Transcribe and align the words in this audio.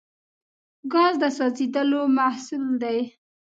ګاز 0.93 1.13
د 1.21 1.23
سوځیدلو 1.37 2.01
محصول 2.17 2.65
دی. 2.83 2.99